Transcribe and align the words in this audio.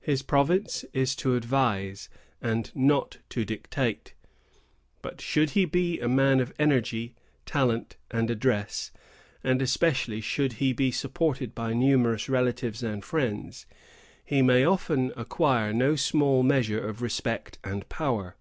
His 0.00 0.22
province 0.22 0.84
is 0.92 1.16
to 1.16 1.34
advise, 1.34 2.08
and 2.40 2.70
not 2.76 3.18
to 3.30 3.44
dictate; 3.44 4.14
but, 5.02 5.20
should 5.20 5.50
he 5.50 5.64
be 5.64 5.98
a 5.98 6.06
man 6.08 6.38
of 6.38 6.52
energy, 6.60 7.16
talent, 7.44 7.96
and 8.08 8.30
address, 8.30 8.92
and 9.42 9.60
especially 9.60 10.20
should 10.20 10.52
he 10.62 10.72
be 10.72 10.92
supported 10.92 11.56
by 11.56 11.72
numerous 11.72 12.28
relatives 12.28 12.84
and 12.84 13.04
friends, 13.04 13.66
he 14.24 14.42
may 14.42 14.64
often 14.64 15.12
acquire 15.16 15.72
no 15.72 15.96
small 15.96 16.44
measure 16.44 16.78
of 16.80 17.02
respect 17.02 17.58
and 17.64 17.88
power. 17.88 18.36